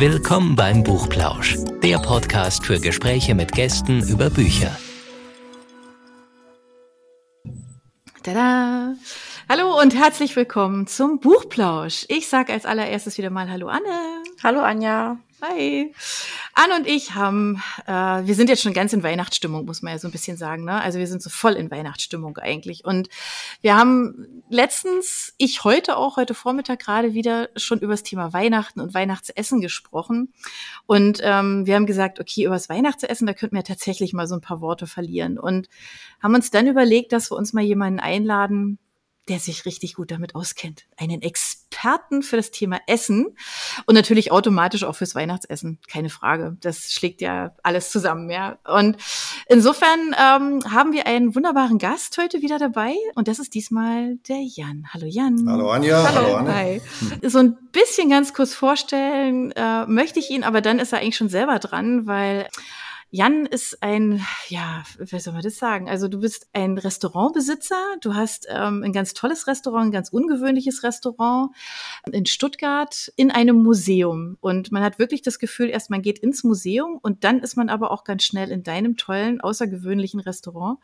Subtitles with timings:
[0.00, 4.74] Willkommen beim Buchplausch, der Podcast für Gespräche mit Gästen über Bücher.
[9.80, 12.04] Hallo und herzlich willkommen zum Buchplausch.
[12.08, 14.22] Ich sage als allererstes wieder mal Hallo Anne.
[14.42, 15.18] Hallo Anja.
[15.40, 15.94] Hi.
[16.52, 19.98] Anne und ich haben, äh, wir sind jetzt schon ganz in Weihnachtsstimmung, muss man ja
[19.98, 20.64] so ein bisschen sagen.
[20.64, 20.78] Ne?
[20.82, 22.84] Also wir sind so voll in Weihnachtsstimmung eigentlich.
[22.84, 23.08] Und
[23.62, 28.80] wir haben letztens, ich heute auch, heute Vormittag gerade wieder schon über das Thema Weihnachten
[28.80, 30.34] und Weihnachtsessen gesprochen.
[30.84, 34.34] Und ähm, wir haben gesagt, okay, über das Weihnachtsessen, da könnten wir tatsächlich mal so
[34.34, 35.38] ein paar Worte verlieren.
[35.38, 35.70] Und
[36.22, 38.78] haben uns dann überlegt, dass wir uns mal jemanden einladen,
[39.30, 40.86] der sich richtig gut damit auskennt.
[40.96, 43.36] Einen Experten für das Thema Essen
[43.86, 45.78] und natürlich automatisch auch fürs Weihnachtsessen.
[45.88, 46.56] Keine Frage.
[46.60, 48.58] Das schlägt ja alles zusammen, ja.
[48.64, 48.96] Und
[49.46, 54.42] insofern ähm, haben wir einen wunderbaren Gast heute wieder dabei und das ist diesmal der
[54.42, 54.88] Jan.
[54.92, 55.48] Hallo Jan.
[55.48, 56.02] Hallo Anja.
[56.02, 56.52] Hallo, Hallo Anne.
[56.52, 56.82] Hi.
[57.22, 61.16] So ein bisschen ganz kurz vorstellen äh, möchte ich ihn, aber dann ist er eigentlich
[61.16, 62.48] schon selber dran, weil
[63.12, 65.88] Jan ist ein, ja, wie soll man das sagen?
[65.88, 70.84] Also du bist ein Restaurantbesitzer, du hast ähm, ein ganz tolles Restaurant, ein ganz ungewöhnliches
[70.84, 71.50] Restaurant
[72.12, 74.36] in Stuttgart in einem Museum.
[74.40, 77.68] Und man hat wirklich das Gefühl, erst man geht ins Museum und dann ist man
[77.68, 80.78] aber auch ganz schnell in deinem tollen, außergewöhnlichen Restaurant.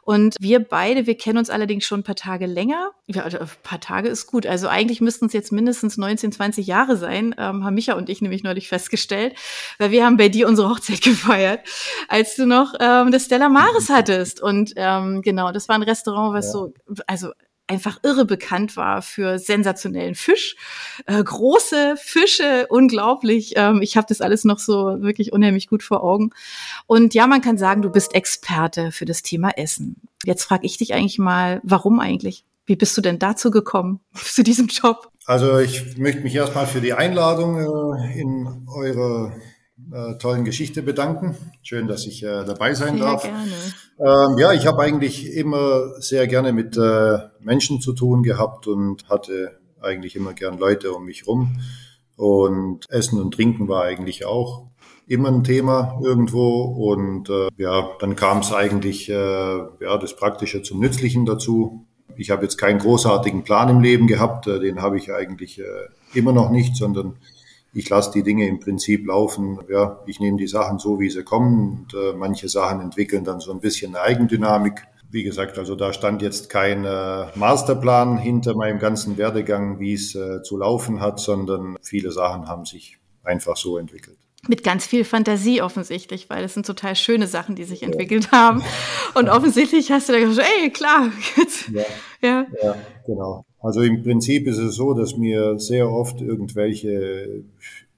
[0.00, 2.92] Und wir beide, wir kennen uns allerdings schon ein paar Tage länger.
[3.06, 4.46] Ja, ein paar Tage ist gut.
[4.46, 8.22] Also eigentlich müssten es jetzt mindestens 19, 20 Jahre sein, ähm, haben Micha und ich
[8.22, 9.34] nämlich neulich festgestellt,
[9.76, 11.65] weil wir haben bei dir unsere Hochzeit gefeiert
[12.08, 14.42] als du noch ähm, das Stella Maris hattest.
[14.42, 16.52] Und ähm, genau, das war ein Restaurant, was ja.
[16.52, 16.74] so,
[17.06, 17.32] also
[17.68, 20.56] einfach irre bekannt war für sensationellen Fisch,
[21.06, 23.54] äh, große Fische, unglaublich.
[23.56, 26.30] Ähm, ich habe das alles noch so wirklich unheimlich gut vor Augen.
[26.86, 29.96] Und ja, man kann sagen, du bist Experte für das Thema Essen.
[30.24, 32.44] Jetzt frage ich dich eigentlich mal, warum eigentlich?
[32.66, 35.10] Wie bist du denn dazu gekommen, zu diesem Job?
[35.24, 39.32] Also ich möchte mich erstmal für die Einladung äh, in eure
[39.92, 41.36] äh, tollen Geschichte bedanken.
[41.62, 43.22] Schön, dass ich äh, dabei sein sehr darf.
[43.22, 43.50] Gerne.
[43.98, 49.08] Ähm, ja, ich habe eigentlich immer sehr gerne mit äh, Menschen zu tun gehabt und
[49.08, 51.60] hatte eigentlich immer gern Leute um mich rum.
[52.16, 54.66] Und Essen und Trinken war eigentlich auch
[55.06, 56.62] immer ein Thema irgendwo.
[56.62, 61.86] Und äh, ja, dann kam es eigentlich äh, ja das Praktische zum Nützlichen dazu.
[62.16, 65.64] Ich habe jetzt keinen großartigen Plan im Leben gehabt, äh, den habe ich eigentlich äh,
[66.14, 67.16] immer noch nicht, sondern
[67.76, 69.60] ich lasse die Dinge im Prinzip laufen.
[69.68, 73.38] Ja, ich nehme die Sachen so, wie sie kommen und äh, manche Sachen entwickeln dann
[73.38, 74.82] so ein bisschen eine Eigendynamik.
[75.10, 80.14] Wie gesagt, also da stand jetzt kein äh, Masterplan hinter meinem ganzen Werdegang, wie es
[80.14, 84.16] äh, zu laufen hat, sondern viele Sachen haben sich einfach so entwickelt
[84.48, 88.62] mit ganz viel Fantasie offensichtlich, weil es sind total schöne Sachen, die sich entwickelt haben.
[89.14, 91.10] Und offensichtlich hast du da gesagt, ey, klar.
[91.36, 91.82] Jetzt, ja,
[92.22, 92.46] ja.
[92.62, 92.76] ja,
[93.06, 93.44] genau.
[93.66, 97.42] Also im Prinzip ist es so, dass mir sehr oft irgendwelche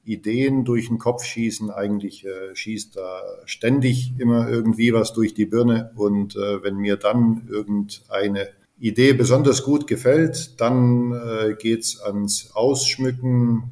[0.03, 1.71] Ideen durch den Kopf schießen.
[1.71, 5.91] Eigentlich äh, schießt da ständig immer irgendwie was durch die Birne.
[5.95, 8.49] Und äh, wenn mir dann irgendeine
[8.79, 13.65] Idee besonders gut gefällt, dann äh, geht's ans Ausschmücken,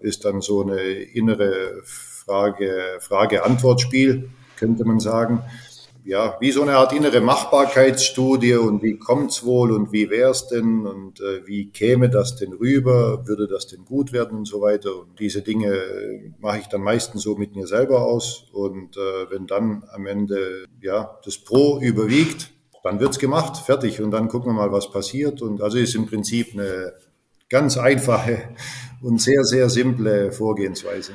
[0.00, 5.42] ist dann so eine innere Frage, Frage-Antwort-Spiel, könnte man sagen
[6.04, 10.86] ja, wie so eine Art innere Machbarkeitsstudie und wie kommt's wohl und wie wär's denn
[10.86, 14.98] und äh, wie käme das denn rüber, würde das denn gut werden und so weiter.
[14.98, 15.72] Und diese Dinge
[16.40, 20.64] mache ich dann meistens so mit mir selber aus und äh, wenn dann am Ende
[20.80, 22.50] ja das Pro überwiegt,
[22.82, 26.06] dann wird's gemacht, fertig und dann gucken wir mal, was passiert und also ist im
[26.06, 26.94] Prinzip eine
[27.48, 28.54] ganz einfache
[29.02, 31.12] und sehr, sehr simple Vorgehensweise.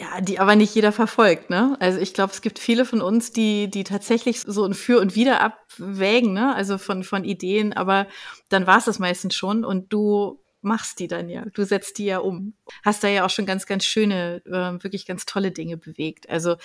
[0.00, 1.76] Ja, die aber nicht jeder verfolgt, ne?
[1.80, 5.16] Also ich glaube, es gibt viele von uns, die, die tatsächlich so ein Für und
[5.16, 6.54] Wider abwägen, ne?
[6.54, 8.06] Also von, von Ideen, aber
[8.48, 11.44] dann war es das meistens schon und du machst die dann ja.
[11.52, 12.54] Du setzt die ja um.
[12.84, 16.30] Hast da ja auch schon ganz, ganz schöne, äh, wirklich ganz tolle Dinge bewegt.
[16.30, 16.56] Also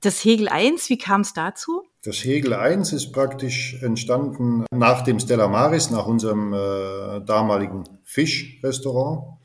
[0.00, 1.82] das Hegel 1, wie kam es dazu?
[2.02, 9.39] Das Hegel 1 ist praktisch entstanden nach dem Stella Maris, nach unserem äh, damaligen Fischrestaurant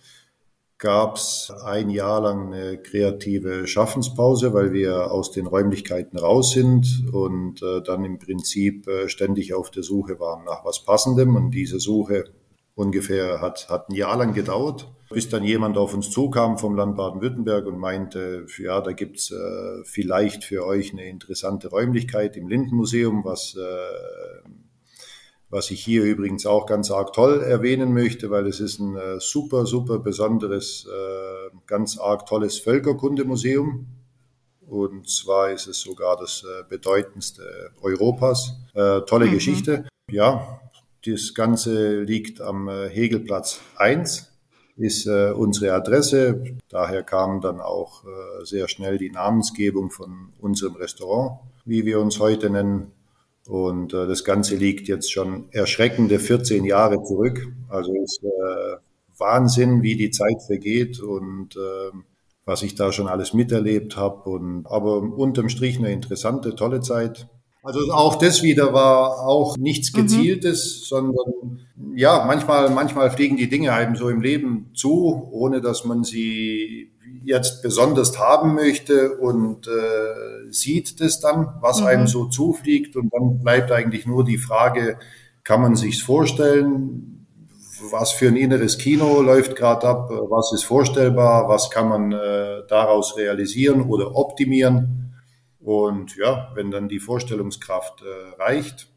[0.77, 7.05] gab es ein Jahr lang eine kreative Schaffenspause, weil wir aus den Räumlichkeiten raus sind
[7.11, 11.35] und äh, dann im Prinzip äh, ständig auf der Suche waren nach was Passendem.
[11.35, 12.25] Und diese Suche
[12.75, 16.97] ungefähr hat, hat ein Jahr lang gedauert, bis dann jemand auf uns zukam vom Land
[16.97, 23.23] Baden-Württemberg und meinte, ja, da gibt's äh, vielleicht für euch eine interessante Räumlichkeit im Lindenmuseum,
[23.23, 24.49] was äh,
[25.49, 29.19] was ich hier übrigens auch ganz arg toll erwähnen möchte, weil es ist ein äh,
[29.19, 33.87] super, super besonderes, äh, ganz arg tolles Völkerkundemuseum.
[34.67, 38.57] Und zwar ist es sogar das äh, bedeutendste Europas.
[38.73, 39.31] Äh, tolle mhm.
[39.31, 39.87] Geschichte.
[40.09, 40.59] Ja,
[41.05, 44.31] das Ganze liegt am äh, Hegelplatz 1
[44.77, 46.57] ist äh, unsere Adresse.
[46.67, 48.03] Daher kam dann auch
[48.43, 52.91] sehr schnell die Namensgebung von unserem Restaurant, wie wir uns heute nennen.
[53.47, 57.47] Und äh, das Ganze liegt jetzt schon erschreckende 14 Jahre zurück.
[57.69, 58.77] Also ist äh,
[59.17, 61.97] Wahnsinn, wie die Zeit vergeht und äh,
[62.45, 64.29] was ich da schon alles miterlebt habe.
[64.29, 67.27] Und aber unterm Strich eine interessante, tolle Zeit.
[67.63, 70.01] Also auch das wieder war auch nichts mhm.
[70.01, 70.85] Gezieltes, mhm.
[70.85, 71.59] sondern
[71.95, 76.91] ja, manchmal, manchmal fliegen die Dinge einem so im Leben zu, ohne dass man sie
[77.23, 81.87] jetzt besonders haben möchte und äh, sieht das dann, was mhm.
[81.87, 82.95] einem so zufliegt.
[82.95, 84.97] Und dann bleibt eigentlich nur die Frage,
[85.43, 87.27] kann man sich's vorstellen?
[87.91, 90.09] Was für ein inneres Kino läuft gerade ab?
[90.09, 91.49] Was ist vorstellbar?
[91.49, 95.13] Was kann man äh, daraus realisieren oder optimieren?
[95.59, 98.87] Und ja, wenn dann die Vorstellungskraft äh, reicht,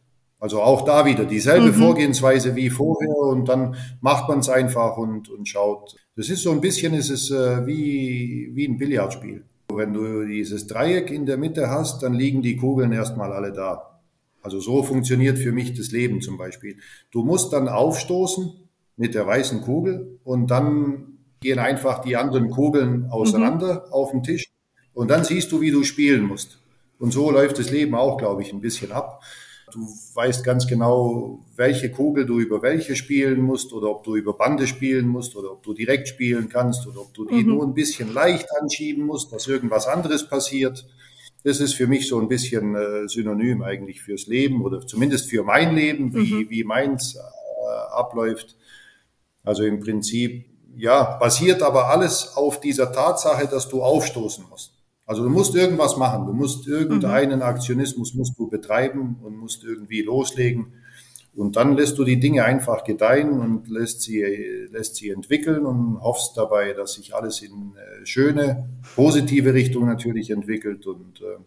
[0.41, 1.75] also auch da wieder dieselbe mhm.
[1.75, 5.97] Vorgehensweise wie vorher und dann macht man es einfach und, und schaut.
[6.17, 9.45] Das ist so ein bisschen, ist es äh, wie, wie ein Billardspiel.
[9.73, 14.01] Wenn du dieses Dreieck in der Mitte hast, dann liegen die Kugeln erstmal alle da.
[14.43, 16.77] Also so funktioniert für mich das Leben zum Beispiel.
[17.11, 18.53] Du musst dann aufstoßen
[18.97, 23.93] mit der weißen Kugel und dann gehen einfach die anderen Kugeln auseinander mhm.
[23.93, 24.47] auf den Tisch
[24.95, 26.61] und dann siehst du, wie du spielen musst.
[26.99, 29.23] Und so läuft das Leben auch, glaube ich, ein bisschen ab.
[29.73, 34.33] Du weißt ganz genau, welche Kugel du über welche spielen musst oder ob du über
[34.35, 37.49] Bande spielen musst oder ob du direkt spielen kannst oder ob du die mhm.
[37.49, 40.87] nur ein bisschen leicht anschieben musst, dass irgendwas anderes passiert.
[41.45, 45.43] Das ist für mich so ein bisschen äh, synonym eigentlich fürs Leben oder zumindest für
[45.43, 46.51] mein Leben, wie, mhm.
[46.51, 47.21] wie meins äh,
[47.93, 48.57] abläuft.
[49.45, 54.78] Also im Prinzip, ja, basiert aber alles auf dieser Tatsache, dass du aufstoßen musst.
[55.09, 60.03] Also du musst irgendwas machen, du musst irgendeinen Aktionismus musst du betreiben und musst irgendwie
[60.03, 60.67] loslegen.
[61.35, 64.21] Und dann lässt du die Dinge einfach gedeihen und lässt sie,
[64.71, 70.29] lässt sie entwickeln und hoffst dabei, dass sich alles in äh, schöne, positive Richtung natürlich
[70.29, 70.87] entwickelt.
[70.87, 71.39] Und äh,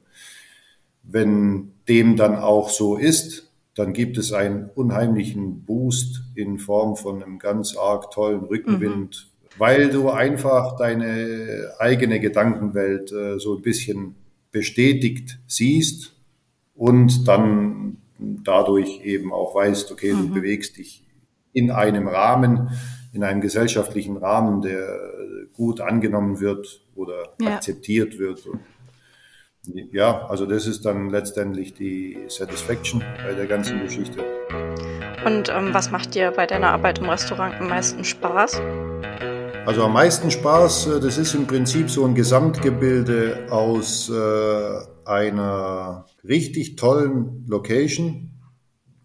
[1.04, 7.22] wenn dem dann auch so ist, dann gibt es einen unheimlichen Boost in Form von
[7.22, 9.31] einem ganz arg tollen Rückenwind, mhm
[9.62, 14.16] weil du einfach deine eigene Gedankenwelt äh, so ein bisschen
[14.52, 16.16] bestätigt siehst
[16.74, 20.30] und dann dadurch eben auch weißt, okay, mhm.
[20.30, 21.04] du bewegst dich
[21.54, 22.72] in einem Rahmen,
[23.14, 25.00] in einem gesellschaftlichen Rahmen, der
[25.54, 27.58] gut angenommen wird oder ja.
[27.58, 28.48] akzeptiert wird.
[28.48, 28.62] Und
[29.92, 34.24] ja, also das ist dann letztendlich die Satisfaction bei der ganzen Geschichte.
[35.24, 38.60] Und ähm, was macht dir bei deiner Arbeit im Restaurant am meisten Spaß?
[39.64, 46.08] Also am meisten Spaß, äh, das ist im Prinzip so ein Gesamtgebilde aus äh, einer
[46.28, 48.32] richtig tollen Location,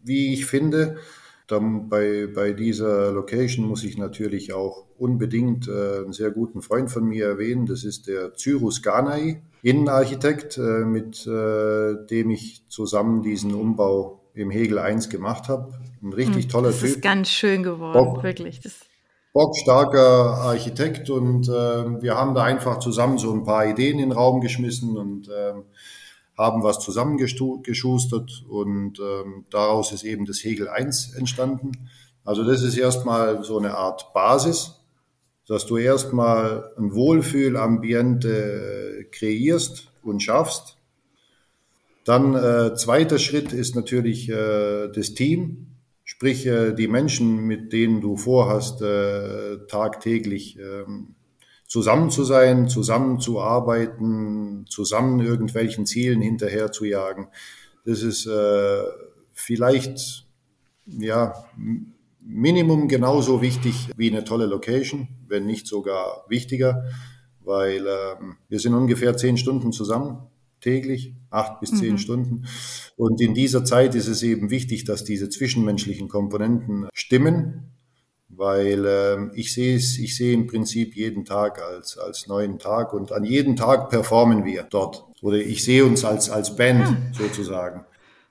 [0.03, 0.97] wie ich finde.
[1.47, 6.91] Dann bei, bei dieser Location muss ich natürlich auch unbedingt äh, einen sehr guten Freund
[6.91, 7.67] von mir erwähnen.
[7.67, 14.51] Das ist der Cyrus Ganai, Innenarchitekt, äh, mit äh, dem ich zusammen diesen Umbau im
[14.51, 15.75] Hegel 1 gemacht habe.
[16.03, 16.89] Ein richtig hm, toller das Typ.
[16.89, 18.61] Das ist ganz schön geworden, Bock, wirklich.
[18.61, 18.81] Das
[19.37, 24.13] bockstarker Architekt und äh, wir haben da einfach zusammen so ein paar Ideen in den
[24.13, 25.53] Raum geschmissen und äh,
[26.39, 31.73] haben was zusammengeschustert und äh, daraus ist eben das Hegel 1 entstanden.
[32.25, 34.81] Also das ist erstmal so eine Art Basis,
[35.47, 40.79] dass du erstmal ein Wohlfühlambiente kreierst und schaffst.
[42.07, 45.76] Dann äh, zweiter Schritt ist natürlich äh, das Team
[46.17, 51.15] Sprich, die Menschen, mit denen du vorhast, äh, tagtäglich ähm,
[51.67, 57.29] zusammen zu sein, zusammen zu arbeiten, zusammen irgendwelchen Zielen hinterher zu jagen.
[57.85, 58.83] Das ist äh,
[59.35, 60.27] vielleicht
[60.87, 61.35] ja
[62.21, 66.87] Minimum genauso wichtig wie eine tolle Location, wenn nicht sogar wichtiger,
[67.45, 71.99] weil ähm, wir sind ungefähr zehn Stunden zusammen täglich, acht bis zehn mhm.
[71.99, 72.47] Stunden.
[72.97, 77.73] Und in dieser Zeit ist es eben wichtig, dass diese zwischenmenschlichen Komponenten stimmen,
[78.29, 82.93] weil äh, ich sehe es, ich sehe im Prinzip jeden Tag als, als neuen Tag
[82.93, 85.05] und an jedem Tag performen wir dort.
[85.23, 86.97] Oder ich sehe uns als, als Band mhm.
[87.13, 87.85] sozusagen.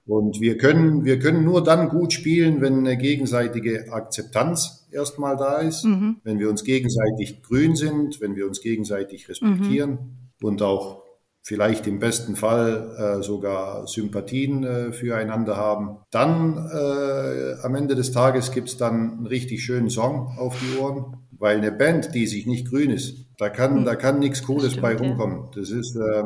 [0.08, 5.58] Und wir können, wir können nur dann gut spielen, wenn eine gegenseitige Akzeptanz erstmal da
[5.58, 6.18] ist, mhm.
[6.24, 10.48] wenn wir uns gegenseitig grün sind, wenn wir uns gegenseitig respektieren mhm.
[10.48, 11.05] und auch
[11.46, 16.00] vielleicht im besten Fall äh, sogar Sympathien äh, füreinander haben.
[16.10, 21.18] Dann äh, am Ende des Tages gibt's dann einen richtig schönen Song auf die Ohren,
[21.38, 23.86] weil eine Band, die sich nicht grün ist, da kann, hm.
[23.86, 25.50] da kann nichts Cooles stimmt, bei rumkommen.
[25.54, 26.24] Das ist, äh,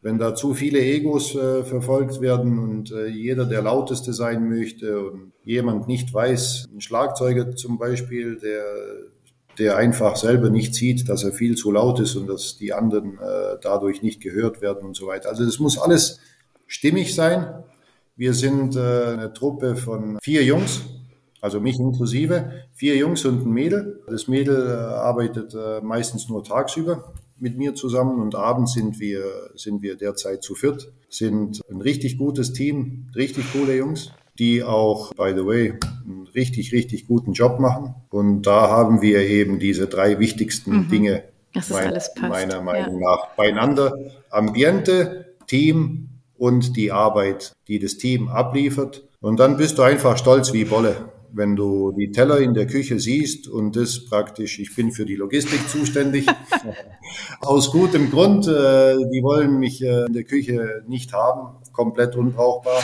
[0.00, 4.98] wenn da zu viele Egos äh, verfolgt werden und äh, jeder der lauteste sein möchte
[5.00, 8.64] und jemand nicht weiß, ein Schlagzeuger zum Beispiel, der
[9.58, 13.14] der einfach selber nicht sieht, dass er viel zu laut ist und dass die anderen
[13.14, 15.28] äh, dadurch nicht gehört werden und so weiter.
[15.28, 16.20] Also es muss alles
[16.66, 17.64] stimmig sein.
[18.16, 20.82] Wir sind äh, eine Truppe von vier Jungs,
[21.40, 24.02] also mich inklusive, vier Jungs und ein Mädel.
[24.08, 29.24] Das Mädel äh, arbeitet äh, meistens nur tagsüber mit mir zusammen und abends sind wir,
[29.54, 35.12] sind wir derzeit zu viert, sind ein richtig gutes Team, richtig coole Jungs, die auch,
[35.14, 35.78] by the way,
[36.36, 37.94] richtig, richtig guten Job machen.
[38.10, 40.88] Und da haben wir eben diese drei wichtigsten mhm.
[40.88, 41.22] Dinge
[41.70, 43.10] meiner, meiner Meinung ja.
[43.10, 43.92] nach beieinander.
[44.30, 49.04] Ambiente, Team und die Arbeit, die das Team abliefert.
[49.20, 52.98] Und dann bist du einfach stolz wie Bolle wenn du die Teller in der Küche
[52.98, 56.26] siehst und das praktisch, ich bin für die Logistik zuständig,
[57.40, 62.82] aus gutem Grund, äh, die wollen mich äh, in der Küche nicht haben, komplett unbrauchbar.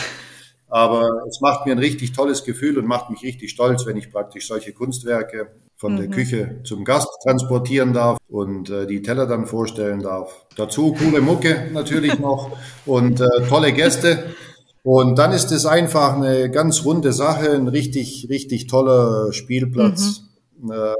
[0.73, 4.11] Aber es macht mir ein richtig tolles Gefühl und macht mich richtig stolz, wenn ich
[4.11, 5.97] praktisch solche Kunstwerke von mhm.
[5.97, 10.47] der Küche zum Gast transportieren darf und äh, die Teller dann vorstellen darf.
[10.55, 14.33] Dazu coole Mucke natürlich noch und äh, tolle Gäste.
[14.81, 20.23] Und dann ist es einfach eine ganz runde Sache, ein richtig, richtig toller Spielplatz,
[20.57, 20.71] mhm.
[20.71, 20.95] eine,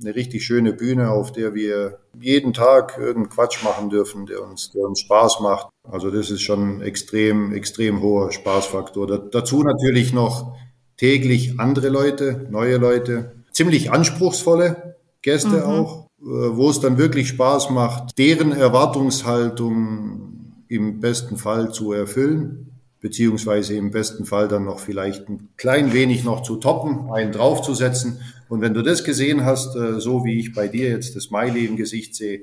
[0.00, 4.70] eine richtig schöne Bühne, auf der wir jeden Tag irgendeinen Quatsch machen dürfen, der uns,
[4.70, 5.68] der uns Spaß macht.
[5.82, 9.06] Also das ist schon extrem, extrem hoher Spaßfaktor.
[9.06, 10.56] Da, dazu natürlich noch
[10.96, 15.62] täglich andere Leute, neue Leute, ziemlich anspruchsvolle Gäste mhm.
[15.62, 22.68] auch, äh, wo es dann wirklich Spaß macht, deren Erwartungshaltung im besten Fall zu erfüllen
[23.00, 28.20] beziehungsweise im besten Fall dann noch vielleicht ein klein wenig noch zu toppen, einen draufzusetzen.
[28.48, 31.66] Und wenn du das gesehen hast, äh, so wie ich bei dir jetzt das Smiley
[31.66, 32.40] im Gesicht sehe,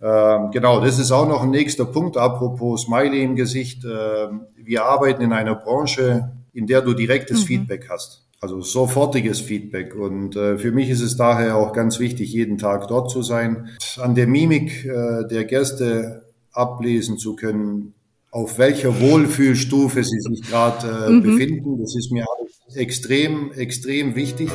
[0.00, 3.84] ähm, genau, das ist auch noch ein nächster Punkt, apropos Smiley im Gesicht.
[3.84, 7.46] Ähm, wir arbeiten in einer Branche, in der du direktes mhm.
[7.46, 8.24] Feedback hast.
[8.40, 9.94] Also sofortiges Feedback.
[9.94, 13.70] Und äh, für mich ist es daher auch ganz wichtig, jeden Tag dort zu sein,
[13.98, 17.94] an der Mimik äh, der Gäste ablesen zu können,
[18.30, 21.22] auf welcher Wohlfühlstufe sie sich gerade äh, mhm.
[21.22, 21.80] befinden.
[21.80, 22.26] Das ist mir
[22.74, 24.50] extrem, extrem wichtig.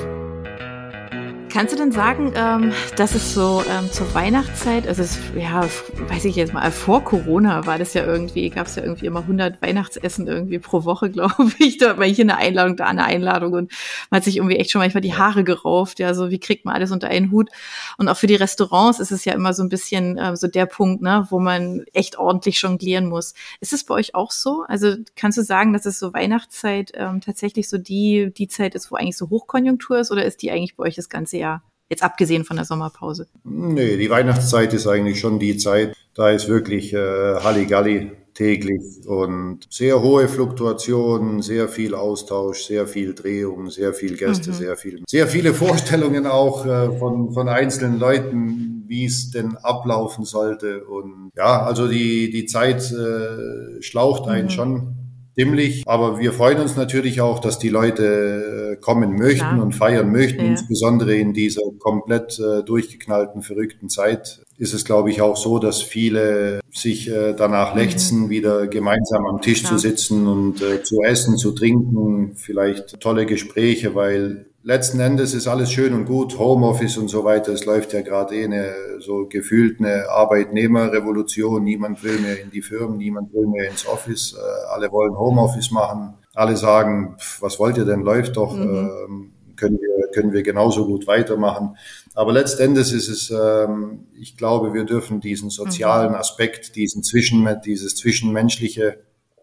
[1.53, 5.67] Kannst du denn sagen, ähm, dass es so ähm, zur Weihnachtszeit, also es, ja,
[6.07, 9.19] weiß ich jetzt mal, vor Corona war das ja irgendwie, gab es ja irgendwie immer
[9.19, 11.77] 100 Weihnachtsessen irgendwie pro Woche, glaube ich.
[11.77, 13.71] Da war hier eine Einladung, da eine Einladung und
[14.09, 16.73] man hat sich irgendwie echt schon manchmal die Haare gerauft, ja, so wie kriegt man
[16.73, 17.49] alles unter einen Hut.
[17.97, 20.67] Und auch für die Restaurants ist es ja immer so ein bisschen äh, so der
[20.67, 23.33] Punkt, ne, wo man echt ordentlich jonglieren muss.
[23.59, 24.63] Ist es bei euch auch so?
[24.69, 28.89] Also kannst du sagen, dass es so Weihnachtszeit ähm, tatsächlich so die, die Zeit ist,
[28.89, 31.63] wo eigentlich so Hochkonjunktur ist oder ist die eigentlich bei euch das ganze Jahr?
[31.89, 33.27] Jetzt abgesehen von der Sommerpause.
[33.43, 39.67] Nee, die Weihnachtszeit ist eigentlich schon die Zeit, da ist wirklich äh, Halligalli täglich und
[39.69, 44.55] sehr hohe Fluktuationen, sehr viel Austausch, sehr viel Drehung, sehr viel Gäste, mhm.
[44.55, 50.23] sehr viel, sehr viele Vorstellungen auch äh, von, von einzelnen Leuten, wie es denn ablaufen
[50.23, 50.85] sollte.
[50.85, 54.51] Und ja, also die, die Zeit äh, schlaucht einen mhm.
[54.51, 55.00] schon
[55.33, 55.83] stimmlich.
[55.87, 59.61] Aber wir freuen uns natürlich auch, dass die Leute äh, kommen möchten Klar.
[59.61, 60.41] und feiern möchten.
[60.41, 60.51] Ja.
[60.51, 65.81] Insbesondere in dieser komplett äh, durchgeknallten, verrückten Zeit ist es, glaube ich, auch so, dass
[65.81, 67.79] viele sich äh, danach mhm.
[67.79, 68.29] lechzen, mhm.
[68.29, 69.73] wieder gemeinsam am Tisch Klar.
[69.73, 75.47] zu sitzen und äh, zu essen, zu trinken, vielleicht tolle Gespräche, weil letzten Endes ist
[75.47, 77.51] alles schön und gut, Homeoffice und so weiter.
[77.51, 81.63] Es läuft ja gerade eh eine so gefühlt eine Arbeitnehmerrevolution.
[81.63, 84.35] Niemand will mehr in die Firmen, niemand will mehr ins Office.
[84.37, 86.15] Äh, alle wollen Homeoffice machen.
[86.33, 88.01] Alle sagen, was wollt ihr denn?
[88.01, 88.55] Läuft doch.
[88.55, 88.89] Mhm.
[89.05, 91.77] Ähm, können wir, können wir genauso gut weitermachen.
[92.15, 96.15] Aber letzten Endes ist es, ähm, ich glaube, wir dürfen diesen sozialen mhm.
[96.15, 98.99] Aspekt, diesen Zwischen, dieses zwischenmenschliche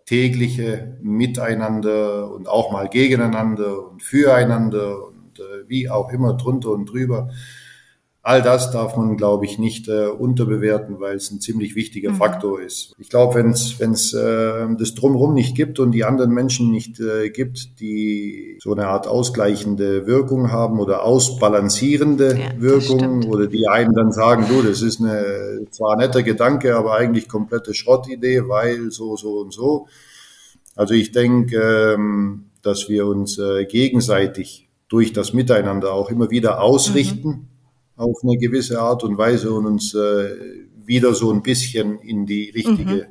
[0.08, 6.86] tägliche Miteinander und auch mal gegeneinander und füreinander und äh, wie auch immer drunter und
[6.86, 7.28] drüber.
[8.28, 12.16] All das darf man, glaube ich, nicht äh, unterbewerten, weil es ein ziemlich wichtiger mhm.
[12.16, 12.94] Faktor ist.
[12.98, 17.30] Ich glaube, wenn es äh, das drumherum nicht gibt und die anderen Menschen nicht äh,
[17.30, 23.94] gibt, die so eine Art ausgleichende Wirkung haben oder ausbalancierende ja, Wirkung oder die einem
[23.94, 29.16] dann sagen, du, das ist eine zwar netter Gedanke, aber eigentlich komplette Schrottidee, weil so,
[29.16, 29.86] so und so.
[30.76, 36.60] Also ich denke, ähm, dass wir uns äh, gegenseitig durch das Miteinander auch immer wieder
[36.60, 37.28] ausrichten.
[37.28, 37.47] Mhm
[37.98, 40.30] auf eine gewisse Art und Weise und uns äh,
[40.84, 43.04] wieder so ein bisschen in die richtige mhm.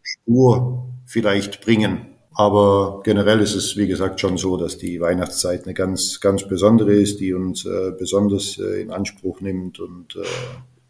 [0.00, 2.06] Spur vielleicht bringen.
[2.34, 6.94] Aber generell ist es, wie gesagt, schon so, dass die Weihnachtszeit eine ganz, ganz besondere
[6.94, 10.24] ist, die uns äh, besonders äh, in Anspruch nimmt und äh,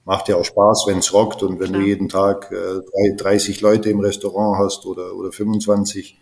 [0.05, 1.81] macht ja auch Spaß, wenn es rockt und wenn Klar.
[1.81, 6.19] du jeden Tag äh, 30 Leute im Restaurant hast oder, oder 25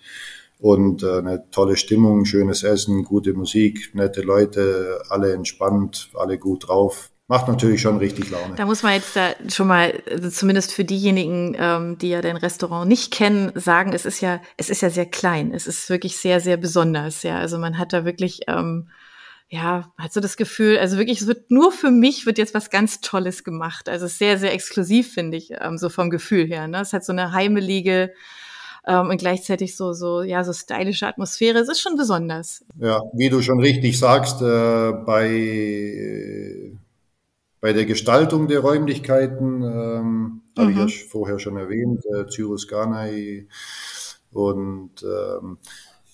[0.60, 6.68] und äh, eine tolle Stimmung, schönes Essen, gute Musik, nette Leute, alle entspannt, alle gut
[6.68, 7.10] drauf.
[7.28, 8.56] Macht natürlich schon richtig Laune.
[8.56, 12.36] Da muss man jetzt da schon mal, also zumindest für diejenigen, ähm, die ja dein
[12.36, 15.54] Restaurant nicht kennen, sagen, es ist ja, es ist ja sehr klein.
[15.54, 17.22] Es ist wirklich sehr, sehr besonders.
[17.22, 18.88] Ja, also man hat da wirklich, ähm,
[19.48, 22.68] ja, hat so das Gefühl, also wirklich, es wird nur für mich wird jetzt was
[22.68, 23.88] ganz Tolles gemacht.
[23.88, 26.66] Also sehr, sehr exklusiv, finde ich, ähm, so vom Gefühl her.
[26.66, 26.80] Ne?
[26.80, 28.12] Es hat so eine heimelige,
[28.86, 31.58] ähm, und gleichzeitig so, so, ja, so stylische Atmosphäre.
[31.58, 32.64] Es ist schon besonders.
[32.78, 36.72] Ja, wie du schon richtig sagst, äh, bei,
[37.60, 40.60] bei der Gestaltung der Räumlichkeiten, ähm, mhm.
[40.60, 40.90] habe ich ja mhm.
[41.10, 43.46] vorher schon erwähnt, äh, Cyrus Ganai
[44.32, 45.58] und ähm,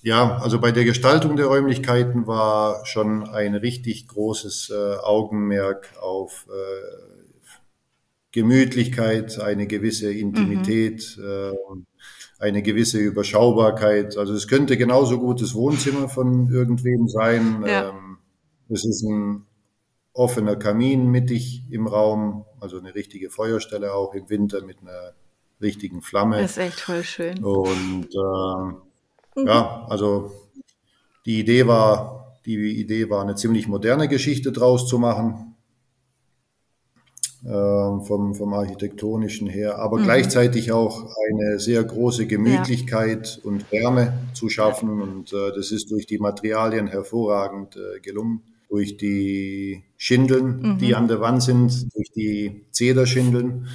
[0.02, 6.46] ja, also bei der Gestaltung der Räumlichkeiten war schon ein richtig großes äh, Augenmerk auf
[6.49, 7.06] äh,
[8.30, 11.25] Gemütlichkeit, eine gewisse Intimität, mhm.
[11.25, 11.52] äh,
[12.38, 14.16] eine gewisse Überschaubarkeit.
[14.16, 17.64] Also es könnte genauso gut das Wohnzimmer von irgendwem sein.
[17.66, 17.90] Ja.
[17.90, 18.19] Ähm,
[18.69, 19.47] es ist ein
[20.12, 25.12] offener Kamin mittig im Raum, also eine richtige Feuerstelle auch im Winter mit einer
[25.61, 26.40] richtigen Flamme.
[26.40, 27.45] Das ist echt voll schön.
[27.45, 29.47] Und äh, mhm.
[29.47, 30.33] ja, also
[31.25, 35.46] die Idee war, die Idee war eine ziemlich moderne Geschichte draus zu machen.
[37.49, 40.03] Ähm, vom, vom architektonischen her, aber mhm.
[40.03, 43.49] gleichzeitig auch eine sehr große Gemütlichkeit ja.
[43.49, 45.00] und Wärme zu schaffen.
[45.00, 48.43] Und äh, das ist durch die Materialien hervorragend äh, gelungen.
[48.69, 50.79] Durch die Schindeln, mhm.
[50.79, 53.69] die an der Wand sind, durch die Zederschindeln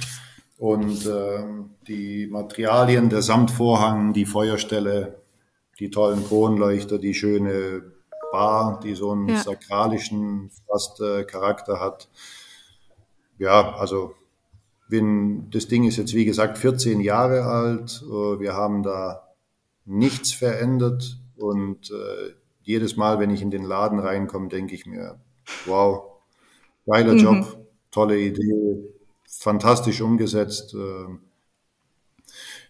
[0.58, 1.42] und äh,
[1.88, 5.14] die Materialien, der Samtvorhang, die Feuerstelle,
[5.80, 7.84] die tollen Kronleuchter, die schöne
[8.32, 9.38] Bar, die so einen ja.
[9.38, 12.10] sakralischen fast äh, Charakter hat
[13.42, 14.14] ja, also
[14.88, 18.02] wenn, das Ding ist jetzt wie gesagt 14 Jahre alt.
[18.04, 19.28] Äh, wir haben da
[19.84, 25.18] nichts verändert und äh, jedes Mal, wenn ich in den Laden reinkomme, denke ich mir,
[25.66, 26.04] wow,
[26.86, 27.18] geiler mhm.
[27.18, 28.78] Job, tolle Idee,
[29.26, 30.74] fantastisch umgesetzt.
[30.74, 31.08] Äh,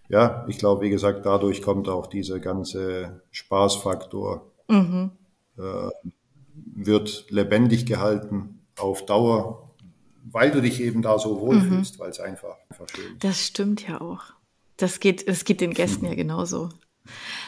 [0.09, 5.11] ja, ich glaube, wie gesagt, dadurch kommt auch dieser ganze Spaßfaktor, mhm.
[5.59, 5.91] äh,
[6.55, 9.72] wird lebendig gehalten auf Dauer
[10.25, 12.01] weil du dich eben da so wohlfühlst, mhm.
[12.01, 13.25] weil es einfach, einfach schön ist.
[13.25, 14.23] Das stimmt ja auch.
[14.77, 16.71] Das geht, das geht den Gästen ja genauso.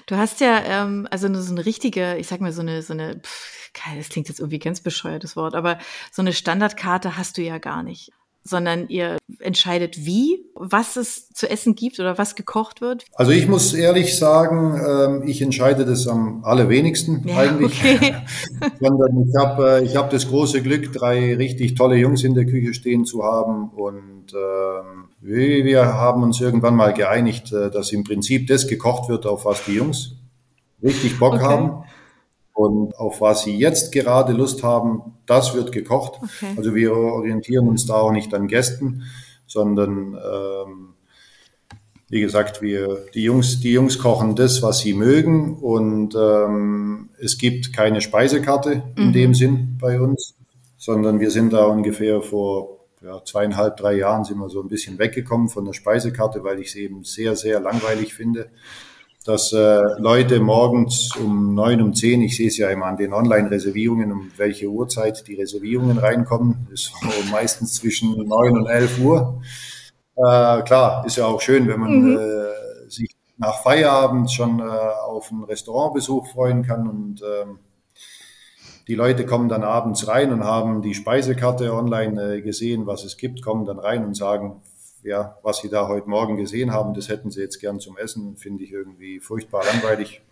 [0.07, 3.21] Du hast ja ähm, also so eine richtige, ich sag mal so eine, so eine,
[3.21, 5.79] pff, das klingt jetzt irgendwie ganz bescheuertes Wort, aber
[6.11, 8.13] so eine Standardkarte hast du ja gar nicht
[8.45, 13.07] sondern ihr entscheidet wie, was es zu essen gibt oder was gekocht wird?
[13.15, 17.81] Also ich muss ehrlich sagen, ähm, ich entscheide das am allerwenigsten ja, eigentlich.
[17.83, 18.15] Okay.
[18.81, 22.75] sondern ich habe ich hab das große Glück, drei richtig tolle Jungs in der Küche
[22.75, 28.47] stehen zu haben und ähm, wir haben uns irgendwann mal geeinigt, äh, dass im Prinzip
[28.47, 30.17] das gekocht wird, auf was die Jungs
[30.83, 31.45] richtig Bock okay.
[31.45, 31.85] haben.
[32.55, 36.21] Und auf was Sie jetzt gerade Lust haben, das wird gekocht.
[36.23, 36.55] Okay.
[36.57, 39.03] Also wir orientieren uns da auch nicht an Gästen,
[39.47, 40.95] sondern ähm,
[42.09, 47.39] wie gesagt, wir die Jungs, die Jungs kochen das, was sie mögen und ähm, es
[47.39, 49.13] gibt keine Speisekarte in mhm.
[49.13, 50.37] dem Sinn bei uns,
[50.77, 54.99] sondern wir sind da ungefähr vor ja, zweieinhalb, drei Jahren sind wir so ein bisschen
[55.01, 58.49] weggekommen von der Speisekarte, weil ich es eben sehr, sehr langweilig finde
[59.25, 63.15] dass äh, Leute morgens um neun, um zehn, ich sehe es ja immer an den
[63.15, 66.93] Online-Reservierungen, um welche Uhrzeit die Reservierungen reinkommen, ist
[67.31, 69.41] meistens zwischen neun und elf Uhr.
[70.17, 72.19] Äh, klar, ist ja auch schön, wenn man mhm.
[72.19, 77.59] äh, sich nach Feierabend schon äh, auf einen Restaurantbesuch freuen kann und ähm,
[78.87, 83.17] die Leute kommen dann abends rein und haben die Speisekarte online äh, gesehen, was es
[83.17, 84.61] gibt, kommen dann rein und sagen,
[85.05, 88.37] ja, was Sie da heute Morgen gesehen haben, das hätten Sie jetzt gern zum Essen,
[88.37, 90.23] finde ich irgendwie furchtbar langweilig.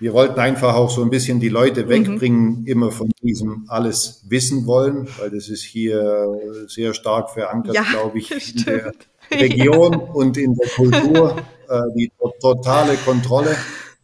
[0.00, 1.88] Wir wollten einfach auch so ein bisschen die Leute mhm.
[1.88, 2.66] wegbringen, mhm.
[2.66, 8.18] immer von diesem alles wissen wollen, weil das ist hier sehr stark verankert, ja, glaube
[8.18, 8.92] ich, in der
[9.30, 9.98] Region ja.
[9.98, 11.36] und in der Kultur.
[11.68, 13.56] Äh, die totale Kontrolle,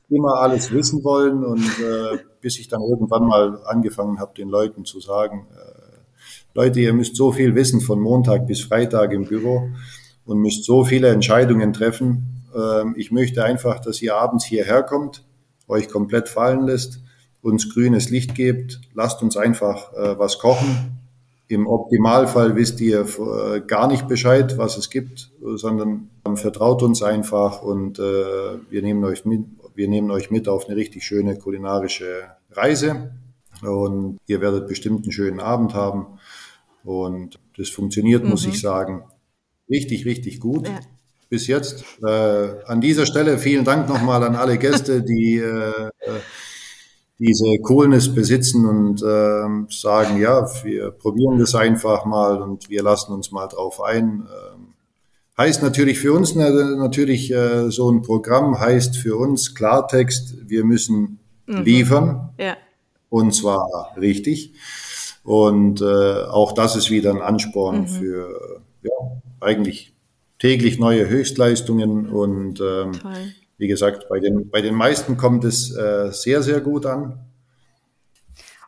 [0.09, 4.85] immer alles wissen wollen und äh, bis ich dann irgendwann mal angefangen habe, den Leuten
[4.85, 5.80] zu sagen, äh,
[6.53, 9.69] Leute, ihr müsst so viel wissen von Montag bis Freitag im Büro
[10.25, 12.45] und müsst so viele Entscheidungen treffen.
[12.55, 15.25] Ähm, ich möchte einfach, dass ihr abends hierher kommt,
[15.69, 17.01] euch komplett fallen lässt,
[17.41, 20.99] uns grünes Licht gebt, lasst uns einfach äh, was kochen.
[21.47, 27.63] Im Optimalfall wisst ihr äh, gar nicht Bescheid, was es gibt, sondern vertraut uns einfach
[27.63, 32.25] und äh, wir nehmen euch mit, wir nehmen euch mit auf eine richtig schöne kulinarische
[32.51, 33.13] Reise
[33.63, 36.19] und ihr werdet bestimmt einen schönen Abend haben.
[36.85, 38.31] Und das funktioniert, mhm.
[38.31, 39.05] muss ich sagen,
[39.69, 40.69] richtig, richtig gut.
[40.69, 40.81] Ja.
[41.29, 41.85] bis jetzt.
[42.03, 45.91] Äh, an dieser Stelle vielen Dank nochmal an alle Gäste, die äh,
[47.21, 53.13] diese Coolness besitzen und äh, sagen, ja, wir probieren das einfach mal und wir lassen
[53.13, 54.27] uns mal drauf ein.
[54.27, 54.75] Ähm,
[55.37, 61.19] heißt natürlich für uns natürlich äh, so ein Programm heißt für uns Klartext, wir müssen
[61.47, 61.63] mhm.
[61.63, 62.57] liefern ja.
[63.11, 64.55] und zwar richtig.
[65.23, 67.89] Und äh, auch das ist wieder ein Ansporn mhm.
[67.89, 68.91] für ja,
[69.41, 69.93] eigentlich
[70.39, 72.93] täglich neue Höchstleistungen und ähm,
[73.59, 77.21] wie gesagt, bei den, bei den meisten kommt es äh, sehr, sehr gut an.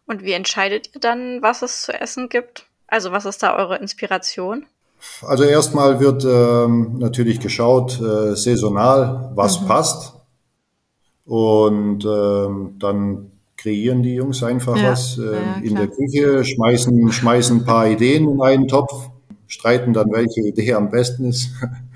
[0.07, 2.67] Und wie entscheidet ihr dann, was es zu essen gibt?
[2.87, 4.67] Also was ist da eure Inspiration?
[5.23, 9.67] Also erstmal wird ähm, natürlich geschaut, äh, saisonal, was mhm.
[9.67, 10.15] passt.
[11.25, 13.32] Und ähm, dann
[13.63, 17.89] kreieren die Jungs einfach ja, was äh, ja, in der Küche, schmeißen, schmeißen ein paar
[17.89, 18.93] Ideen in einen Topf,
[19.47, 21.51] streiten dann, welche Idee am besten ist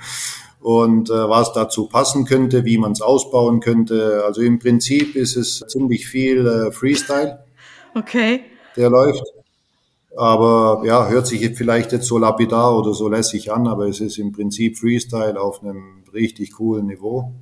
[0.60, 4.22] und äh, was dazu passen könnte, wie man es ausbauen könnte.
[4.24, 7.40] Also im Prinzip ist es ziemlich viel äh, Freestyle.
[7.94, 8.42] Okay.
[8.76, 9.24] Der läuft.
[10.16, 14.18] Aber ja, hört sich vielleicht jetzt so lapidar oder so lässig an, aber es ist
[14.18, 17.32] im Prinzip Freestyle auf einem richtig coolen Niveau,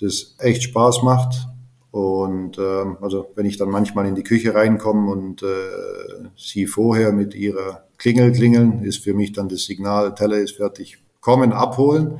[0.00, 1.48] das echt Spaß macht.
[1.94, 7.12] Und ähm, also wenn ich dann manchmal in die Küche reinkomme und äh, sie vorher
[7.12, 12.18] mit ihrer Klingel klingeln, ist für mich dann das Signal, Teller ist fertig, kommen, abholen.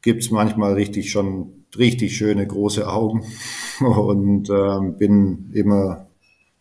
[0.00, 3.24] Gibt's manchmal richtig schon richtig schöne große Augen
[3.80, 6.06] und ähm, bin immer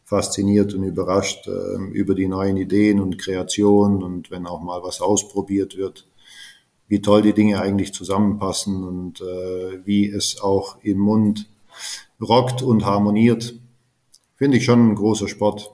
[0.03, 5.01] fasziniert und überrascht äh, über die neuen Ideen und Kreationen und wenn auch mal was
[5.01, 6.07] ausprobiert wird,
[6.87, 11.45] wie toll die Dinge eigentlich zusammenpassen und äh, wie es auch im Mund
[12.21, 13.53] rockt und harmoniert.
[14.35, 15.73] Finde ich schon ein großer Sport.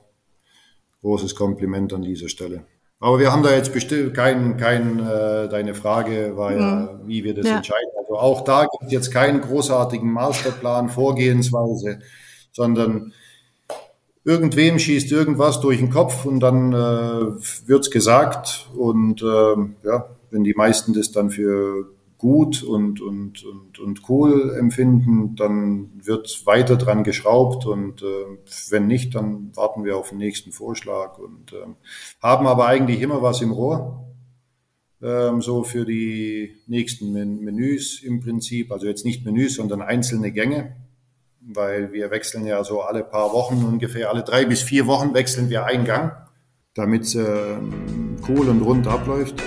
[1.01, 2.65] Großes Kompliment an dieser Stelle.
[2.99, 7.08] Aber wir haben da jetzt bestimmt kein, kein äh, deine Frage war ja, mhm.
[7.08, 7.58] wie wir das ja.
[7.58, 7.89] entscheiden.
[7.99, 11.99] Also auch da gibt es jetzt keinen großartigen Masterplan, Vorgehensweise,
[12.53, 13.12] sondern
[14.23, 20.45] irgendwem schießt irgendwas durch den Kopf und dann äh, wird's gesagt und äh, ja, wenn
[20.45, 21.91] die meisten das dann für
[22.24, 28.38] gut und, und, und, und cool empfinden, dann wird weiter dran geschraubt und äh,
[28.70, 31.66] wenn nicht, dann warten wir auf den nächsten Vorschlag und äh,
[32.22, 34.06] haben aber eigentlich immer was im Rohr,
[35.02, 40.32] ähm, so für die nächsten Men Menüs im Prinzip, also jetzt nicht Menüs, sondern einzelne
[40.32, 40.78] Gänge,
[41.42, 45.50] weil wir wechseln ja so alle paar Wochen ungefähr, alle drei bis vier Wochen wechseln
[45.50, 46.14] wir einen Gang,
[46.74, 47.58] damit es äh,
[48.30, 49.44] cool und rund abläuft.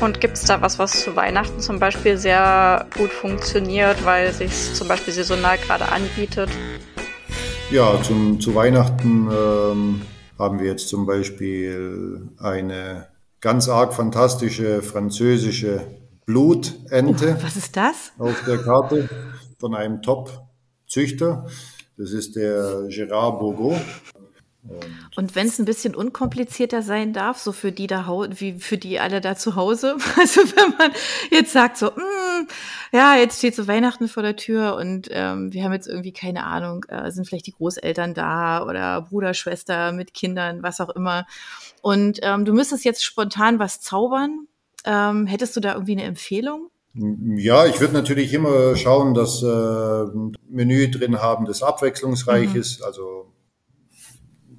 [0.00, 4.74] Und gibt es da was, was zu Weihnachten zum Beispiel sehr gut funktioniert, weil sich
[4.74, 6.50] zum Beispiel saisonal gerade anbietet?
[7.70, 10.02] Ja, zum, zu Weihnachten ähm,
[10.38, 13.08] haben wir jetzt zum Beispiel eine
[13.40, 15.86] ganz arg fantastische französische
[16.26, 17.36] Blutente.
[17.38, 18.12] Oh, was ist das?
[18.18, 19.08] Auf der Karte
[19.58, 21.46] von einem Top-Züchter.
[21.96, 23.80] Das ist der Gérard Bourgot.
[25.16, 28.06] Und wenn es ein bisschen unkomplizierter sein darf, so für die da
[28.38, 30.92] wie für die alle da zu Hause, also wenn man
[31.30, 32.48] jetzt sagt so, mm,
[32.92, 36.44] ja, jetzt steht so Weihnachten vor der Tür und ähm, wir haben jetzt irgendwie keine
[36.44, 41.26] Ahnung, äh, sind vielleicht die Großeltern da oder Bruder, Schwester mit Kindern, was auch immer.
[41.82, 44.46] Und ähm, du müsstest jetzt spontan was zaubern.
[44.84, 46.70] Ähm, hättest du da irgendwie eine Empfehlung?
[47.36, 50.04] Ja, ich würde natürlich immer schauen, dass äh,
[50.48, 52.60] Menü drin haben, das abwechslungsreich mhm.
[52.60, 52.82] ist.
[52.82, 53.15] Also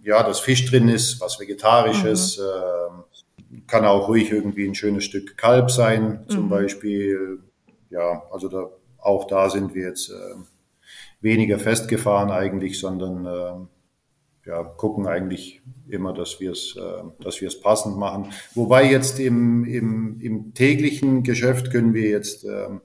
[0.08, 2.38] ja, dass Fisch drin ist, was Vegetarisches.
[2.38, 2.43] Mhm.
[2.43, 6.50] Äh, kann auch ruhig irgendwie ein schönes Stück Kalb sein, zum mhm.
[6.50, 7.39] Beispiel.
[7.89, 10.36] Ja, also da, auch da sind wir jetzt äh,
[11.20, 17.50] weniger festgefahren eigentlich, sondern äh, ja, gucken eigentlich immer, dass wir es, äh, dass wir
[17.50, 18.32] es passend machen.
[18.56, 22.80] Wobei jetzt im, im, im täglichen Geschäft können wir jetzt ähm,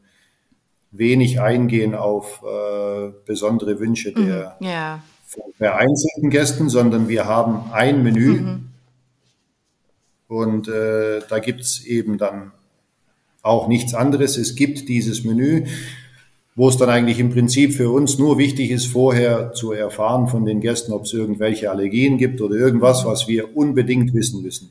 [0.91, 4.67] wenig eingehen auf äh, besondere Wünsche der, mhm.
[5.37, 8.41] Ja vereinzelten Gästen, sondern wir haben ein Menü.
[8.41, 8.69] Mhm.
[10.29, 12.53] Und äh, da gibt's eben dann
[13.43, 14.39] auch nichts anderes.
[14.39, 15.67] Es gibt dieses Menü,
[16.55, 20.45] wo es dann eigentlich im Prinzip für uns nur wichtig ist, vorher zu erfahren von
[20.45, 24.71] den Gästen, ob es irgendwelche Allergien gibt oder irgendwas, was wir unbedingt wissen müssen,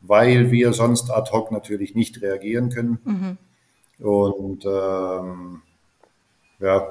[0.00, 2.98] weil wir sonst ad hoc natürlich nicht reagieren können.
[3.04, 3.38] Mhm.
[4.04, 5.62] Und ähm,
[6.58, 6.86] ja,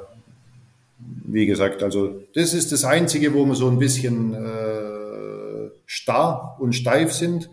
[1.00, 6.74] wie gesagt, also das ist das Einzige, wo wir so ein bisschen äh, starr und
[6.74, 7.50] steif sind.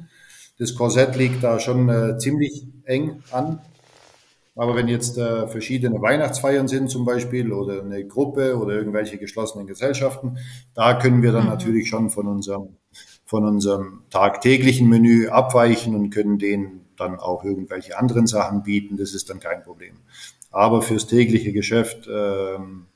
[0.59, 3.61] Das Korsett liegt da schon äh, ziemlich eng an.
[4.55, 9.67] Aber wenn jetzt äh, verschiedene Weihnachtsfeiern sind zum Beispiel oder eine Gruppe oder irgendwelche geschlossenen
[9.67, 10.39] Gesellschaften,
[10.75, 11.51] da können wir dann mhm.
[11.51, 12.77] natürlich schon von unserem,
[13.27, 19.13] von unserem tagtäglichen Menü abweichen und können den dann auch irgendwelche anderen Sachen bieten, das
[19.13, 19.97] ist dann kein Problem.
[20.51, 22.87] Aber fürs tägliche Geschäft, ähm,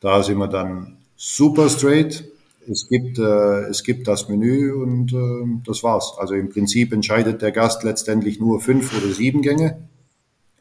[0.00, 2.24] da sind wir dann super straight.
[2.70, 6.14] Es gibt, äh, es gibt das Menü und äh, das war's.
[6.18, 9.88] Also im Prinzip entscheidet der Gast letztendlich nur fünf oder sieben Gänge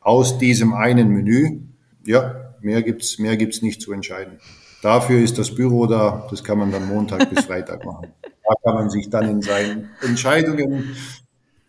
[0.01, 1.61] aus diesem einen Menü.
[2.05, 4.39] Ja, mehr gibt's, mehr gibt's nicht zu entscheiden.
[4.81, 6.27] Dafür ist das Büro da.
[6.29, 8.07] Das kann man dann Montag bis Freitag machen.
[8.21, 10.95] Da kann man sich dann in seinen Entscheidungen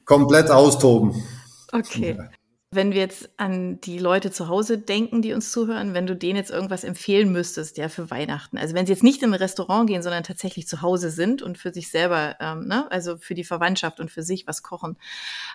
[0.05, 1.15] komplett austoben.
[1.73, 2.17] Okay.
[2.17, 2.31] Ja.
[2.73, 6.37] Wenn wir jetzt an die Leute zu Hause denken, die uns zuhören, wenn du denen
[6.37, 8.59] jetzt irgendwas empfehlen müsstest, ja, für Weihnachten.
[8.59, 11.59] Also wenn sie jetzt nicht in ein Restaurant gehen, sondern tatsächlich zu Hause sind und
[11.59, 14.97] für sich selber, ähm, ne, also für die Verwandtschaft und für sich was kochen.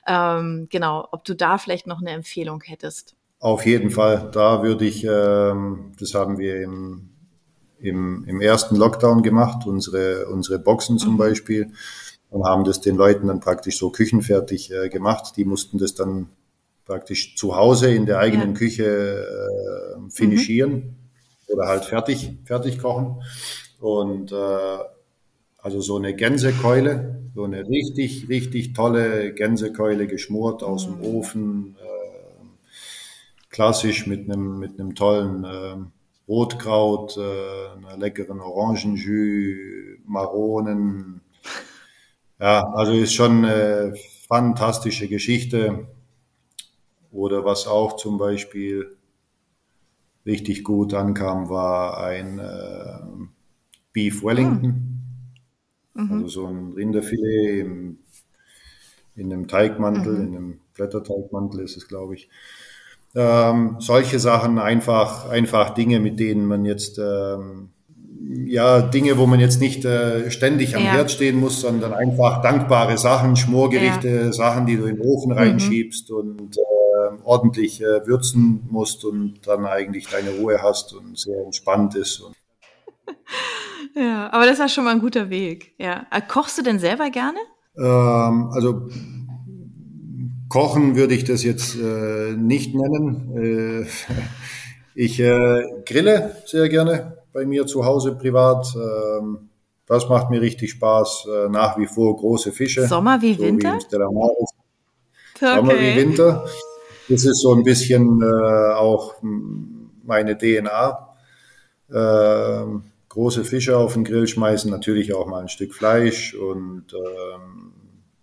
[0.05, 3.15] Ähm, genau, ob du da vielleicht noch eine Empfehlung hättest.
[3.39, 4.29] Auf jeden Fall.
[4.33, 7.11] Da würde ich, ähm, das haben wir im,
[7.79, 11.17] im, im ersten Lockdown gemacht, unsere, unsere Boxen zum mhm.
[11.17, 11.71] Beispiel,
[12.29, 15.37] und haben das den Leuten dann praktisch so küchenfertig äh, gemacht.
[15.37, 16.27] Die mussten das dann
[16.85, 18.55] praktisch zu Hause in der eigenen ja.
[18.55, 21.53] Küche äh, finischieren mhm.
[21.53, 23.21] oder halt fertig, fertig kochen.
[23.79, 24.77] Und äh,
[25.57, 31.01] also so eine Gänsekeule, so eine richtig, richtig tolle Gänsekeule geschmort aus mhm.
[31.01, 32.45] dem Ofen, äh,
[33.49, 35.75] klassisch mit einem, mit einem tollen äh,
[36.27, 41.21] Rotkraut, äh, einer leckeren Orangenjus, Maronen.
[42.37, 43.93] Ja, also ist schon eine
[44.27, 45.87] fantastische Geschichte.
[47.15, 48.97] Oder was auch zum Beispiel
[50.25, 52.99] richtig gut ankam, war ein äh,
[53.93, 54.99] Beef Wellington.
[55.93, 56.11] Mhm.
[56.11, 57.99] Also so ein Rinderfilet im,
[59.15, 60.27] in einem Teigmantel, mhm.
[60.27, 62.29] in einem Blätterteigmantel ist es, glaube ich.
[63.15, 67.69] Ähm, solche Sachen, einfach, einfach Dinge, mit denen man jetzt ähm,
[68.45, 70.91] ja, Dinge, wo man jetzt nicht äh, ständig am ja.
[70.91, 74.33] Herd stehen muss, sondern einfach dankbare Sachen, Schmorgerichte, ja.
[74.33, 75.37] Sachen, die du in den Ofen mhm.
[75.37, 76.74] reinschiebst und äh,
[77.23, 82.23] ordentlich äh, würzen musst und dann eigentlich deine Ruhe hast und sehr entspannt ist.
[83.95, 85.73] ja, aber das ist ja schon mal ein guter Weg.
[85.77, 86.05] Ja.
[86.11, 87.39] Äh, kochst du denn selber gerne?
[87.77, 88.87] Ähm, also
[90.49, 93.85] kochen würde ich das jetzt äh, nicht nennen.
[93.85, 93.87] Äh,
[94.95, 98.73] ich äh, grille sehr gerne bei mir zu Hause privat.
[98.75, 99.49] Ähm,
[99.87, 101.27] das macht mir richtig Spaß.
[101.27, 102.87] Äh, nach wie vor große Fische.
[102.87, 103.77] Sommer wie so Winter?
[103.77, 105.55] Wie okay.
[105.55, 106.45] Sommer wie Winter.
[107.07, 109.15] Das ist so ein bisschen äh, auch
[110.03, 111.15] meine DNA.
[111.89, 112.65] Äh,
[113.09, 117.73] große Fische auf den Grill schmeißen, natürlich auch mal ein Stück Fleisch und ähm,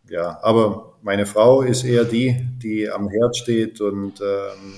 [0.09, 4.75] ja, aber meine Frau ist eher die, die am Herd steht und ähm,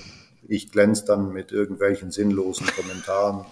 [0.47, 3.45] ich glänze dann mit irgendwelchen sinnlosen Kommentaren.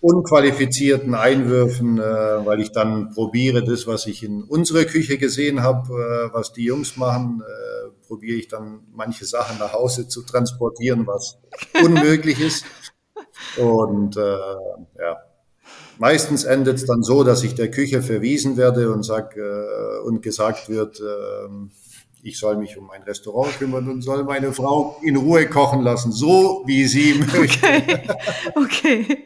[0.00, 5.92] unqualifizierten Einwürfen, äh, weil ich dann probiere, das, was ich in unserer Küche gesehen habe,
[5.92, 11.06] äh, was die Jungs machen, äh, probiere ich dann manche Sachen nach Hause zu transportieren,
[11.06, 11.38] was
[11.84, 12.64] unmöglich ist.
[13.56, 15.18] Und äh, ja,
[15.98, 20.22] meistens endet es dann so, dass ich der Küche verwiesen werde und sag äh, und
[20.22, 21.48] gesagt wird, äh,
[22.22, 26.10] ich soll mich um ein Restaurant kümmern und soll meine Frau in Ruhe kochen lassen,
[26.10, 27.66] so wie sie möchte.
[28.54, 29.04] Okay.
[29.06, 29.24] okay.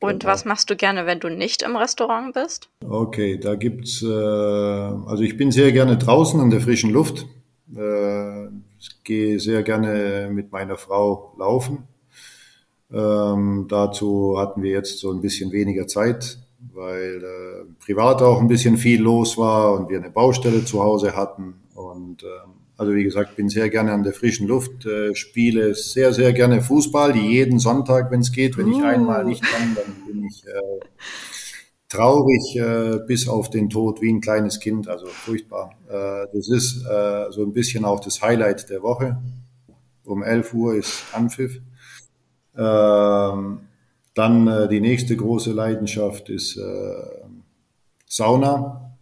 [0.00, 0.32] Und genau.
[0.32, 2.68] was machst du gerne, wenn du nicht im Restaurant bist?
[2.88, 7.26] Okay, da gibt's, äh, also ich bin sehr gerne draußen an der frischen Luft.
[7.74, 8.46] Äh,
[8.78, 11.88] ich gehe sehr gerne mit meiner Frau laufen.
[12.92, 16.38] Ähm, dazu hatten wir jetzt so ein bisschen weniger Zeit,
[16.72, 21.16] weil äh, privat auch ein bisschen viel los war und wir eine Baustelle zu Hause
[21.16, 21.54] hatten.
[21.74, 26.12] Und ähm, also wie gesagt, bin sehr gerne an der frischen Luft, äh, spiele sehr,
[26.14, 28.56] sehr gerne Fußball, jeden Sonntag, wenn es geht.
[28.56, 30.86] Wenn ich einmal nicht kann, dann bin ich äh,
[31.88, 35.72] traurig äh, bis auf den Tod wie ein kleines Kind, also furchtbar.
[35.88, 39.20] Äh, das ist äh, so ein bisschen auch das Highlight der Woche.
[40.04, 41.60] Um 11 Uhr ist Anpfiff.
[42.56, 43.60] Ähm,
[44.14, 46.94] dann äh, die nächste große Leidenschaft ist äh,
[48.06, 48.96] Sauna.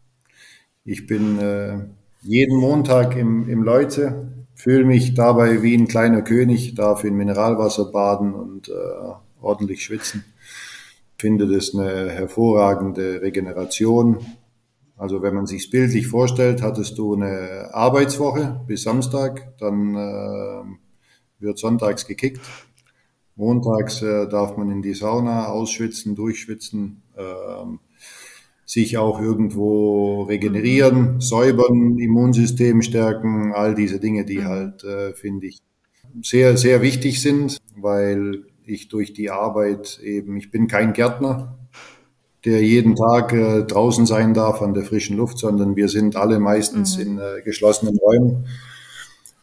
[0.84, 1.78] Ich bin äh,
[2.26, 7.86] jeden Montag im, im Leute, fühle mich dabei wie ein kleiner König, darf in Mineralwasser
[7.86, 8.72] baden und äh,
[9.40, 10.24] ordentlich schwitzen.
[11.18, 14.18] Finde das eine hervorragende Regeneration.
[14.96, 20.62] Also wenn man sich bildlich vorstellt, hattest du eine Arbeitswoche bis Samstag, dann äh,
[21.38, 22.40] wird sonntags gekickt
[23.36, 27.80] Montags äh, darf man in die Sauna ausschwitzen, durchschwitzen, ähm,
[28.66, 34.44] sich auch irgendwo regenerieren, säubern, Immunsystem stärken, all diese Dinge, die mhm.
[34.44, 35.60] halt, äh, finde ich,
[36.22, 41.56] sehr, sehr wichtig sind, weil ich durch die Arbeit eben, ich bin kein Gärtner,
[42.44, 46.40] der jeden Tag äh, draußen sein darf an der frischen Luft, sondern wir sind alle
[46.40, 47.02] meistens mhm.
[47.02, 48.46] in äh, geschlossenen Räumen.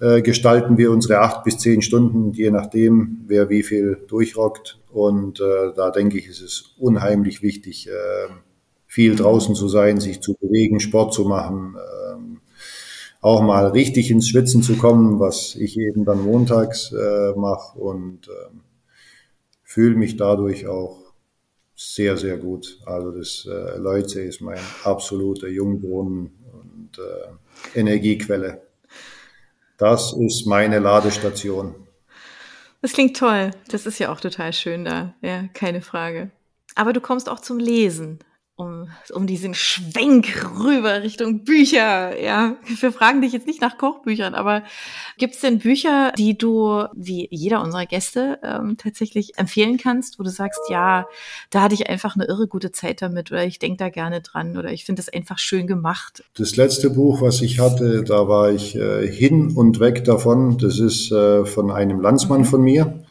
[0.01, 4.79] Äh, gestalten wir unsere acht bis zehn Stunden, je nachdem, wer wie viel durchrockt.
[4.91, 8.33] Und äh, da denke ich, ist es unheimlich wichtig, äh,
[8.93, 12.37] viel draußen zu sein, sich zu bewegen, Sport zu machen, äh,
[13.21, 18.27] auch mal richtig ins Schwitzen zu kommen, was ich eben dann montags äh, mache und
[18.27, 18.55] äh,
[19.63, 20.99] fühle mich dadurch auch
[21.75, 22.81] sehr, sehr gut.
[22.85, 28.61] Also das äh, Leute ist mein absoluter Jungbrunnen und äh, Energiequelle.
[29.79, 31.73] Das ist meine Ladestation.
[32.83, 33.49] Das klingt toll.
[33.69, 35.15] Das ist ja auch total schön da.
[35.23, 36.29] Ja, keine Frage.
[36.75, 38.19] Aber du kommst auch zum Lesen
[38.55, 40.27] um, um diesen Schwenk
[40.59, 42.19] rüber Richtung Bücher.
[42.21, 44.63] Ja, wir fragen dich jetzt nicht nach Kochbüchern, aber
[45.17, 50.23] gibt es denn Bücher, die du, wie jeder unserer Gäste, ähm, tatsächlich empfehlen kannst, wo
[50.23, 51.07] du sagst, ja,
[51.49, 54.55] da hatte ich einfach eine irre gute Zeit damit oder ich denke da gerne dran
[54.57, 56.23] oder ich finde es einfach schön gemacht?
[56.35, 60.59] Das letzte Buch, was ich hatte, da war ich äh, hin und weg davon.
[60.59, 62.45] Das ist äh, von einem Landsmann mhm.
[62.45, 63.02] von mir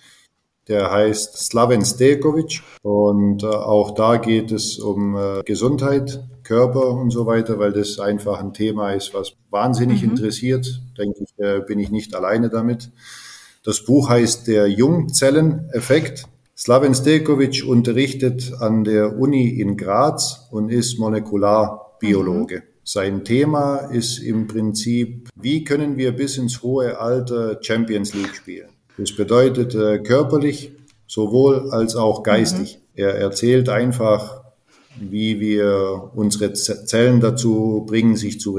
[0.69, 7.11] der heißt Slaven Stelkovic und äh, auch da geht es um äh, Gesundheit, Körper und
[7.11, 10.11] so weiter, weil das einfach ein Thema ist, was wahnsinnig mhm.
[10.11, 10.81] interessiert.
[10.97, 12.91] Denke ich, äh, bin ich nicht alleine damit.
[13.65, 16.25] Das Buch heißt Der Jungzelleneffekt.
[16.57, 22.57] Slaven Stelkovic unterrichtet an der Uni in Graz und ist Molekularbiologe.
[22.57, 22.63] Mhm.
[22.85, 28.72] Sein Thema ist im Prinzip, wie können wir bis ins hohe Alter Champions League spielen?
[28.99, 30.73] Das bedeutet äh, körperlich
[31.07, 32.77] sowohl als auch geistig.
[32.77, 33.03] Mhm.
[33.03, 34.43] Er erzählt einfach,
[35.01, 38.59] wie wir unsere Zellen dazu bringen, sich zu,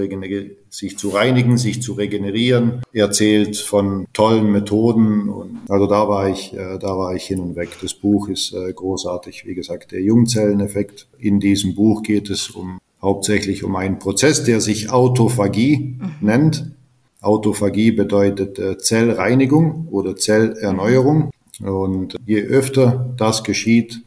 [0.70, 2.82] sich zu reinigen, sich zu regenerieren.
[2.92, 7.40] Er erzählt von tollen Methoden und also da war ich, äh, da war ich hin
[7.40, 7.70] und weg.
[7.82, 9.46] Das Buch ist äh, großartig.
[9.46, 11.08] Wie gesagt, der Jungzelleneffekt.
[11.20, 16.12] In diesem Buch geht es um hauptsächlich um einen Prozess, der sich Autophagie mhm.
[16.22, 16.72] nennt.
[17.24, 21.32] Autophagie bedeutet äh, Zellreinigung oder Zellerneuerung.
[21.62, 24.02] Und je öfter das geschieht,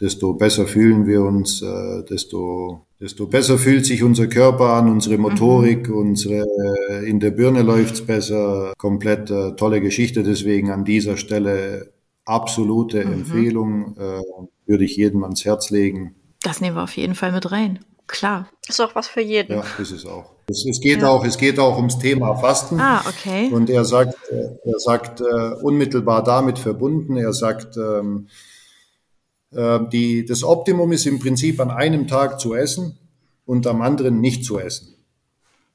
[0.00, 5.18] desto besser fühlen wir uns, äh, desto, desto besser fühlt sich unser Körper an, unsere
[5.18, 5.96] Motorik, mhm.
[5.96, 6.44] unsere,
[6.90, 8.72] äh, in der Birne läuft's besser.
[8.78, 10.22] Komplett tolle Geschichte.
[10.22, 11.92] Deswegen an dieser Stelle
[12.24, 13.12] absolute mhm.
[13.12, 13.96] Empfehlung,
[14.66, 16.14] würde ich jedem ans Herz legen.
[16.42, 17.80] Das nehmen wir auf jeden Fall mit rein.
[18.06, 18.48] Klar.
[18.68, 19.52] Ist auch was für jeden.
[19.52, 20.31] Ja, ist es auch.
[20.52, 21.08] Es, es geht ja.
[21.08, 22.78] auch, es geht auch ums Thema Fasten.
[22.78, 23.48] Ah, okay.
[23.50, 27.16] Und er sagt, äh, er sagt äh, unmittelbar damit verbunden.
[27.16, 28.28] Er sagt, ähm,
[29.50, 32.98] äh, die, das Optimum ist im Prinzip an einem Tag zu essen
[33.46, 34.94] und am anderen nicht zu essen.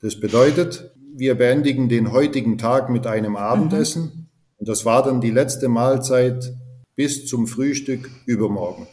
[0.02, 4.26] Das bedeutet, wir beendigen den heutigen Tag mit einem Abendessen mhm.
[4.58, 6.54] und das war dann die letzte Mahlzeit
[6.96, 8.88] bis zum Frühstück übermorgen.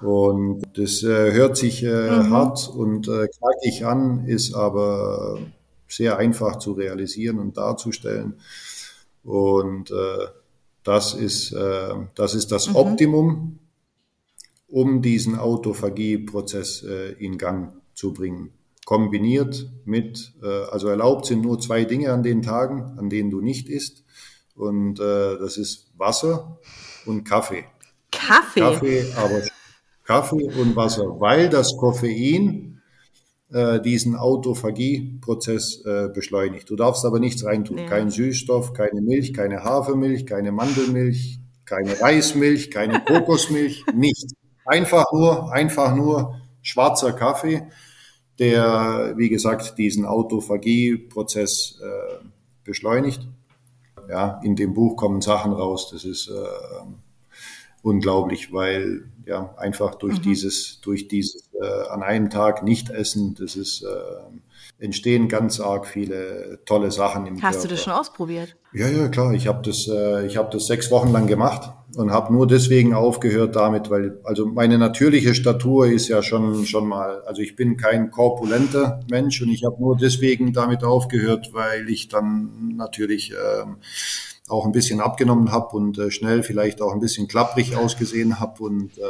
[0.00, 2.30] Und das äh, hört sich äh, mhm.
[2.30, 5.40] hart und äh, knackig an, ist aber
[5.88, 8.34] sehr einfach zu realisieren und darzustellen.
[9.24, 10.26] Und äh,
[10.84, 12.76] das, ist, äh, das ist das mhm.
[12.76, 13.58] Optimum,
[14.68, 18.52] um diesen Autophagie-Prozess äh, in Gang zu bringen.
[18.84, 20.32] Kombiniert mit,
[20.72, 24.02] also erlaubt sind nur zwei Dinge an den Tagen, an denen du nicht isst.
[24.54, 26.58] Und das ist Wasser
[27.04, 27.66] und Kaffee.
[28.10, 28.60] Kaffee?
[28.60, 29.42] Kaffee, aber
[30.08, 32.80] Kaffee und Wasser, weil das Koffein
[33.52, 36.70] äh, diesen Autophagie-Prozess äh, beschleunigt.
[36.70, 37.76] Du darfst aber nichts reintun.
[37.76, 37.86] Ja.
[37.86, 44.32] Kein Süßstoff, keine Milch, keine Hafermilch, keine Mandelmilch, keine Reismilch, keine Kokosmilch, nichts.
[44.64, 47.68] Einfach nur, einfach nur schwarzer Kaffee,
[48.38, 52.24] der, wie gesagt, diesen Autophagie-Prozess äh,
[52.64, 53.28] beschleunigt.
[54.08, 55.90] Ja, in dem Buch kommen Sachen raus.
[55.92, 56.32] Das ist äh,
[57.82, 60.22] unglaublich, weil ja einfach durch mhm.
[60.22, 65.86] dieses durch dieses äh, an einem Tag nicht essen, das ist äh, entstehen ganz arg
[65.86, 67.68] viele tolle Sachen im Hast Körper.
[67.68, 68.56] du das schon ausprobiert?
[68.72, 69.32] Ja, ja, klar.
[69.34, 72.94] Ich habe das äh, ich habe das sechs Wochen lang gemacht und habe nur deswegen
[72.94, 77.76] aufgehört damit, weil also meine natürliche Statur ist ja schon schon mal, also ich bin
[77.76, 83.76] kein korpulenter Mensch und ich habe nur deswegen damit aufgehört, weil ich dann natürlich ähm,
[84.48, 88.62] auch ein bisschen abgenommen habe und äh, schnell vielleicht auch ein bisschen klapprig ausgesehen habe.
[88.62, 89.02] Und äh,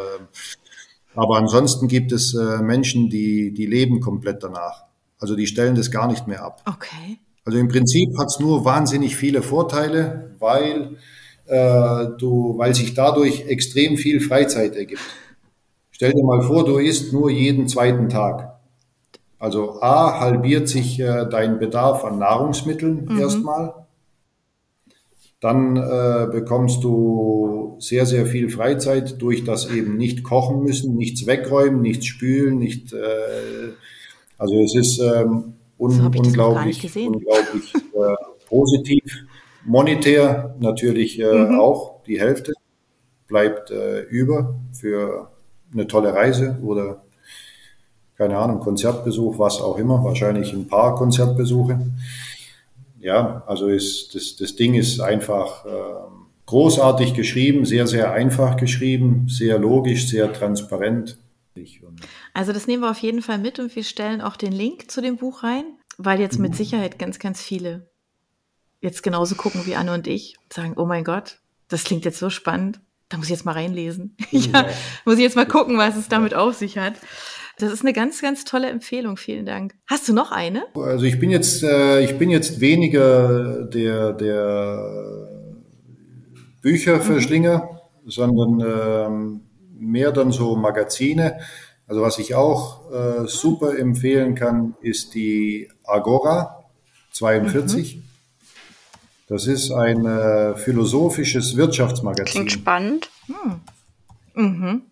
[1.14, 4.84] aber ansonsten gibt es äh, Menschen, die die leben komplett danach.
[5.18, 6.62] Also die stellen das gar nicht mehr ab.
[6.66, 7.18] Okay.
[7.45, 10.97] Also im Prinzip hat es nur wahnsinnig viele Vorteile, weil
[11.47, 15.01] äh, du, weil sich dadurch extrem viel Freizeit ergibt.
[15.91, 18.61] Stell dir mal vor, du isst nur jeden zweiten Tag.
[19.39, 23.18] Also A halbiert sich äh, dein Bedarf an Nahrungsmitteln mhm.
[23.18, 23.86] erstmal.
[25.41, 31.26] Dann äh, bekommst du sehr, sehr viel Freizeit durch das eben nicht kochen müssen, nichts
[31.26, 32.93] wegräumen, nichts spülen, nicht.
[32.93, 33.74] Äh,
[34.36, 38.14] also es ist ähm, un unglaublich, unglaublich äh,
[38.49, 39.03] positiv.
[39.64, 41.61] Monetär natürlich äh, mhm.
[41.61, 42.55] auch die Hälfte
[43.28, 45.30] bleibt äh, über für
[45.72, 47.03] eine tolle Reise oder
[48.16, 51.78] keine Ahnung, Konzertbesuch, was auch immer, wahrscheinlich ein paar Konzertbesuche
[53.09, 55.68] ja, also ist, das, das Ding ist einfach äh,
[56.44, 61.16] großartig geschrieben, sehr, sehr einfach geschrieben, sehr logisch, sehr transparent.
[62.34, 65.00] Also das nehmen wir auf jeden Fall mit und wir stellen auch den Link zu
[65.00, 65.64] dem Buch rein,
[65.96, 66.56] weil jetzt mit mhm.
[66.56, 67.90] Sicherheit ganz, ganz viele
[68.82, 71.38] jetzt genauso gucken wie Anne und ich und sagen, oh mein Gott,
[71.68, 72.78] das klingt jetzt so spannend.
[73.09, 74.16] Da muss ich jetzt mal reinlesen.
[74.30, 74.68] ja,
[75.06, 76.94] muss ich jetzt mal gucken, was es damit auf sich hat.
[77.59, 79.16] Das ist eine ganz, ganz tolle Empfehlung.
[79.16, 79.74] Vielen Dank.
[79.86, 80.64] Hast du noch eine?
[80.74, 85.28] Also ich bin jetzt, äh, ich bin jetzt weniger der, der
[86.62, 87.68] Bücherverschlinger,
[88.04, 88.11] mhm.
[88.11, 89.40] sondern ähm,
[89.76, 91.38] mehr dann so Magazine.
[91.88, 96.64] Also was ich auch äh, super empfehlen kann, ist die Agora
[97.12, 97.96] 42.
[97.96, 98.02] Mhm.
[99.28, 102.32] Das ist ein äh, philosophisches Wirtschaftsmagazin.
[102.32, 103.11] Klingt spannend.
[103.26, 103.61] Hm.
[104.34, 104.82] Mhm.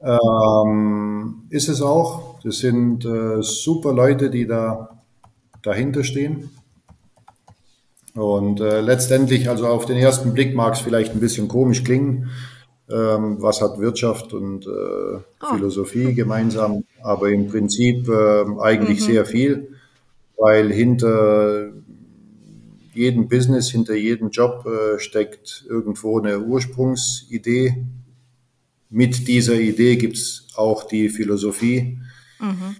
[0.00, 2.40] Ähm, ist es auch.
[2.42, 5.02] Das sind äh, super Leute, die da
[5.62, 6.50] dahinter stehen.
[8.14, 12.30] Und äh, letztendlich, also auf den ersten Blick mag es vielleicht ein bisschen komisch klingen.
[12.90, 15.54] Ähm, was hat Wirtschaft und äh, oh.
[15.54, 16.84] Philosophie gemeinsam?
[17.02, 19.04] Aber im Prinzip äh, eigentlich mhm.
[19.04, 19.68] sehr viel,
[20.36, 21.70] weil hinter
[22.94, 27.84] jedem Business, hinter jedem Job äh, steckt irgendwo eine Ursprungsidee,
[28.90, 31.98] mit dieser Idee gibt es auch die Philosophie,
[32.40, 32.76] mhm.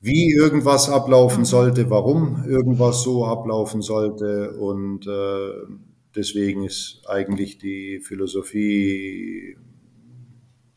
[0.00, 1.46] wie irgendwas ablaufen mhm.
[1.46, 4.52] sollte, warum irgendwas so ablaufen sollte.
[4.52, 5.74] Und äh,
[6.16, 9.56] deswegen ist eigentlich die Philosophie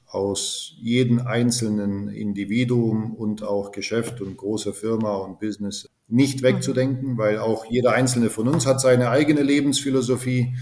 [0.06, 6.48] aus jedem einzelnen Individuum und auch Geschäft und großer Firma und Business nicht mhm.
[6.48, 10.54] wegzudenken, weil auch jeder einzelne von uns hat seine eigene Lebensphilosophie,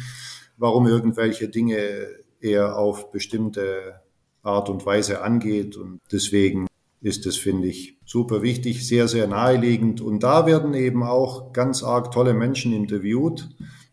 [0.58, 2.08] warum irgendwelche Dinge
[2.42, 4.02] er auf bestimmte
[4.44, 5.78] Art und Weise angeht.
[5.78, 6.68] Und deswegen
[7.02, 10.02] ist es, finde ich, super wichtig, sehr, sehr naheliegend.
[10.02, 13.50] Und da werden eben auch ganz arg tolle Menschen interviewt.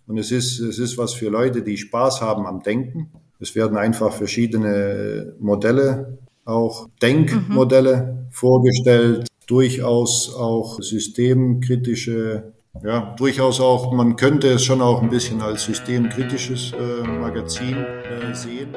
[0.07, 3.11] Und es ist, es ist was für Leute, die Spaß haben am Denken.
[3.39, 8.33] Es werden einfach verschiedene Modelle, auch Denkmodelle mhm.
[8.33, 15.65] vorgestellt, durchaus auch systemkritische ja, durchaus auch, man könnte es schon auch ein bisschen als
[15.65, 18.75] systemkritisches äh, Magazin äh, sehen.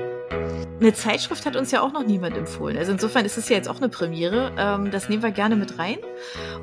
[0.79, 2.77] Eine Zeitschrift hat uns ja auch noch niemand empfohlen.
[2.77, 4.53] Also insofern ist es ja jetzt auch eine Premiere.
[4.57, 5.97] Ähm, das nehmen wir gerne mit rein.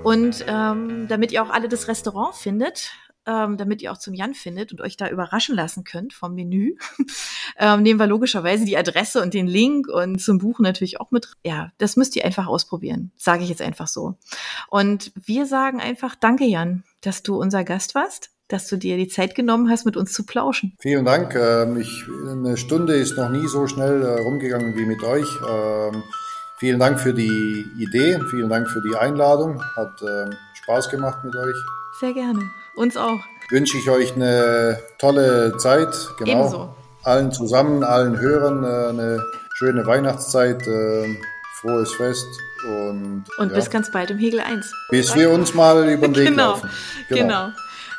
[0.04, 2.92] Und ähm, damit ihr auch alle das Restaurant findet,
[3.26, 6.76] ähm, damit ihr auch zum Jan findet und euch da überraschen lassen könnt vom Menü,
[7.58, 11.32] ähm, nehmen wir logischerweise die Adresse und den Link und zum Buchen natürlich auch mit.
[11.44, 14.14] Ja, das müsst ihr einfach ausprobieren, sage ich jetzt einfach so.
[14.68, 19.08] Und wir sagen einfach Danke, Jan, dass du unser Gast warst dass du dir die
[19.08, 20.76] Zeit genommen hast, mit uns zu plauschen.
[20.78, 21.34] Vielen Dank.
[21.34, 25.26] Ähm, ich, eine Stunde ist noch nie so schnell äh, rumgegangen wie mit euch.
[25.48, 26.02] Ähm,
[26.58, 29.60] vielen Dank für die Idee, vielen Dank für die Einladung.
[29.74, 30.32] Hat ähm,
[30.62, 31.56] Spaß gemacht mit euch.
[31.98, 32.40] Sehr gerne.
[32.76, 33.18] Uns auch.
[33.50, 35.94] Wünsche ich euch eine tolle Zeit.
[36.18, 36.40] Genau.
[36.40, 36.74] Ebenso.
[37.02, 40.66] Allen zusammen, allen Hörern äh, eine schöne Weihnachtszeit,
[41.60, 42.26] frohes Fest
[42.64, 43.54] und, und ja.
[43.54, 44.72] bis ganz bald im Hegel 1.
[44.90, 46.50] Bis wir uns mal über den Weg genau.
[46.50, 46.70] laufen.
[47.08, 47.22] Genau.
[47.22, 47.48] genau.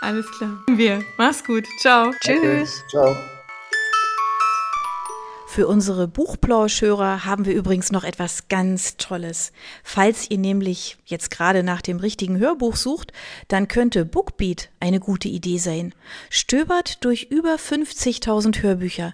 [0.02, 0.52] Alles klar.
[0.70, 1.04] Wir.
[1.18, 1.66] Mach's gut.
[1.82, 2.10] Ciao.
[2.10, 2.40] Okay.
[2.40, 2.84] Tschüss.
[2.90, 3.16] Ciao.
[5.48, 9.52] Für unsere Buchplauschhörer haben wir übrigens noch etwas ganz Tolles.
[9.84, 13.12] Falls ihr nämlich jetzt gerade nach dem richtigen Hörbuch sucht,
[13.48, 15.96] dann könnte Bookbeat eine gute Idee sein.
[16.30, 19.14] Stöbert durch über 50.000 Hörbücher.